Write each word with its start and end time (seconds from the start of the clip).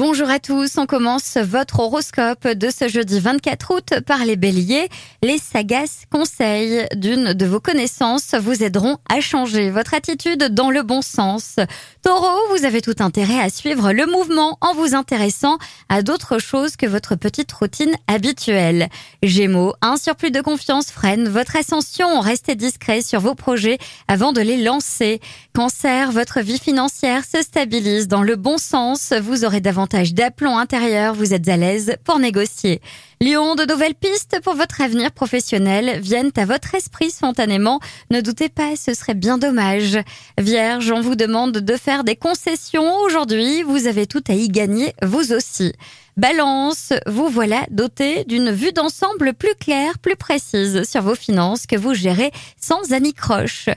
Bonjour 0.00 0.30
à 0.30 0.38
tous, 0.38 0.78
on 0.78 0.86
commence 0.86 1.36
votre 1.36 1.80
horoscope 1.80 2.48
de 2.48 2.70
ce 2.70 2.88
jeudi 2.88 3.20
24 3.20 3.74
août 3.74 4.00
par 4.06 4.24
les 4.24 4.36
béliers. 4.36 4.88
Les 5.22 5.36
sagaces 5.36 6.04
conseils 6.10 6.86
d'une 6.96 7.34
de 7.34 7.44
vos 7.44 7.60
connaissances 7.60 8.34
vous 8.34 8.62
aideront 8.62 8.96
à 9.10 9.20
changer 9.20 9.68
votre 9.68 9.92
attitude 9.92 10.54
dans 10.54 10.70
le 10.70 10.82
bon 10.82 11.02
sens. 11.02 11.56
Taureau, 12.02 12.38
vous 12.56 12.64
avez 12.64 12.80
tout 12.80 12.94
intérêt 13.00 13.40
à 13.40 13.50
suivre 13.50 13.92
le 13.92 14.06
mouvement 14.06 14.56
en 14.62 14.72
vous 14.72 14.94
intéressant 14.94 15.58
à 15.90 16.00
d'autres 16.00 16.38
choses 16.38 16.76
que 16.76 16.86
votre 16.86 17.14
petite 17.14 17.52
routine 17.52 17.94
habituelle. 18.06 18.88
Gémeaux, 19.22 19.74
un 19.82 19.98
surplus 19.98 20.30
de 20.30 20.40
confiance 20.40 20.90
freine 20.90 21.28
votre 21.28 21.56
ascension, 21.56 22.20
restez 22.20 22.54
discret 22.54 23.02
sur 23.02 23.20
vos 23.20 23.34
projets 23.34 23.76
avant 24.08 24.32
de 24.32 24.40
les 24.40 24.62
lancer. 24.62 25.20
Cancer, 25.54 26.10
votre 26.10 26.40
vie 26.40 26.58
financière 26.58 27.24
se 27.26 27.42
stabilise 27.42 28.08
dans 28.08 28.22
le 28.22 28.36
bon 28.36 28.56
sens, 28.56 29.12
vous 29.12 29.44
aurez 29.44 29.60
davantage 29.60 29.89
d'aplomb 29.90 30.56
intérieur, 30.56 31.14
vous 31.14 31.34
êtes 31.34 31.48
à 31.48 31.56
l'aise 31.56 31.96
pour 32.04 32.18
négocier. 32.18 32.80
Lyon, 33.20 33.54
de 33.54 33.70
nouvelles 33.70 33.94
pistes 33.94 34.40
pour 34.42 34.54
votre 34.54 34.80
avenir 34.80 35.10
professionnel 35.10 36.00
viennent 36.00 36.30
à 36.36 36.44
votre 36.44 36.74
esprit 36.74 37.10
spontanément. 37.10 37.80
Ne 38.10 38.20
doutez 38.20 38.48
pas, 38.48 38.76
ce 38.76 38.94
serait 38.94 39.14
bien 39.14 39.36
dommage. 39.36 39.98
Vierge, 40.38 40.90
on 40.90 41.00
vous 41.00 41.16
demande 41.16 41.58
de 41.58 41.76
faire 41.76 42.04
des 42.04 42.16
concessions 42.16 42.96
aujourd'hui. 43.04 43.62
Vous 43.62 43.86
avez 43.86 44.06
tout 44.06 44.22
à 44.28 44.34
y 44.34 44.48
gagner, 44.48 44.94
vous 45.02 45.32
aussi. 45.32 45.72
Balance, 46.16 46.92
vous 47.06 47.28
voilà 47.28 47.66
doté 47.70 48.24
d'une 48.24 48.50
vue 48.50 48.72
d'ensemble 48.72 49.32
plus 49.32 49.54
claire, 49.54 49.98
plus 49.98 50.16
précise 50.16 50.82
sur 50.88 51.02
vos 51.02 51.14
finances 51.14 51.66
que 51.66 51.76
vous 51.76 51.94
gérez 51.94 52.30
sans 52.60 52.92
anicroche. 52.92 53.68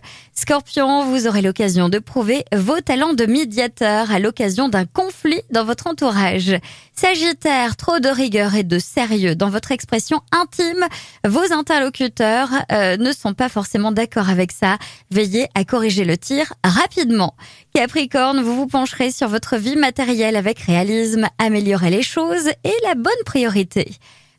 Scorpion, 0.43 1.05
vous 1.05 1.25
aurez 1.25 1.41
l'occasion 1.41 1.87
de 1.87 1.99
prouver 1.99 2.43
vos 2.53 2.81
talents 2.81 3.13
de 3.13 3.25
médiateur 3.25 4.11
à 4.11 4.19
l'occasion 4.19 4.67
d'un 4.67 4.83
conflit 4.83 5.39
dans 5.51 5.63
votre 5.63 5.87
entourage. 5.87 6.53
Sagittaire, 6.93 7.77
trop 7.77 7.99
de 7.99 8.09
rigueur 8.09 8.53
et 8.53 8.63
de 8.63 8.77
sérieux 8.77 9.37
dans 9.37 9.49
votre 9.49 9.71
expression 9.71 10.19
intime. 10.33 10.85
Vos 11.25 11.53
interlocuteurs 11.53 12.49
euh, 12.73 12.97
ne 12.97 13.13
sont 13.13 13.33
pas 13.33 13.47
forcément 13.47 13.93
d'accord 13.93 14.29
avec 14.29 14.51
ça. 14.51 14.79
Veillez 15.11 15.47
à 15.55 15.63
corriger 15.63 16.03
le 16.03 16.17
tir 16.17 16.51
rapidement. 16.61 17.37
Capricorne, 17.73 18.41
vous 18.41 18.57
vous 18.57 18.67
pencherez 18.67 19.11
sur 19.11 19.29
votre 19.29 19.55
vie 19.55 19.77
matérielle 19.77 20.35
avec 20.35 20.59
réalisme, 20.59 21.29
améliorer 21.37 21.89
les 21.89 22.03
choses 22.03 22.49
et 22.65 22.75
la 22.83 22.95
bonne 22.95 23.13
priorité. 23.25 23.93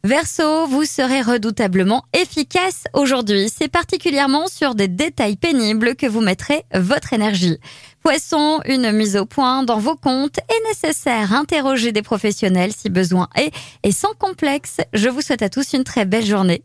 Verseau, 0.04 0.66
vous 0.66 0.84
serez 0.84 1.22
redoutablement 1.22 2.04
efficace 2.12 2.84
aujourd'hui. 2.92 3.48
C'est 3.48 3.68
particulièrement 3.68 4.48
sur 4.48 4.74
des 4.74 4.86
détails 4.86 5.36
pénibles 5.36 5.96
que 5.96 6.06
vous 6.06 6.20
mettrez 6.20 6.66
votre 6.74 7.14
énergie. 7.14 7.56
Poisson, 8.02 8.60
une 8.66 8.92
mise 8.92 9.16
au 9.16 9.24
point 9.24 9.62
dans 9.62 9.78
vos 9.78 9.96
comptes 9.96 10.36
est 10.36 10.68
nécessaire. 10.68 11.32
Interrogez 11.32 11.90
des 11.90 12.02
professionnels 12.02 12.74
si 12.76 12.90
besoin 12.90 13.30
est 13.34 13.50
et 13.82 13.92
sans 13.92 14.12
complexe. 14.12 14.76
Je 14.92 15.08
vous 15.08 15.22
souhaite 15.22 15.40
à 15.40 15.48
tous 15.48 15.72
une 15.72 15.84
très 15.84 16.04
belle 16.04 16.26
journée. 16.26 16.64